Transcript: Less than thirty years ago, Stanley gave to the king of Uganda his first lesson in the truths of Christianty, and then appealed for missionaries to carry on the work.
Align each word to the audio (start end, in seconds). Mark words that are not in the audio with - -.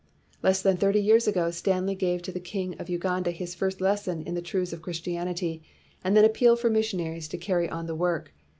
Less 0.41 0.63
than 0.63 0.77
thirty 0.77 0.99
years 0.99 1.27
ago, 1.27 1.51
Stanley 1.51 1.93
gave 1.93 2.23
to 2.23 2.31
the 2.31 2.39
king 2.39 2.75
of 2.79 2.89
Uganda 2.89 3.29
his 3.29 3.53
first 3.53 3.79
lesson 3.79 4.23
in 4.23 4.33
the 4.33 4.41
truths 4.41 4.73
of 4.73 4.81
Christianty, 4.81 5.61
and 6.03 6.17
then 6.17 6.25
appealed 6.25 6.59
for 6.59 6.71
missionaries 6.71 7.27
to 7.27 7.37
carry 7.37 7.69
on 7.69 7.85
the 7.85 7.93
work. 7.93 8.33